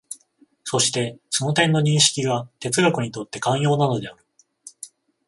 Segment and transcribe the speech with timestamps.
[0.63, 4.25] そしてその点の認識が哲学にとって肝要なのである。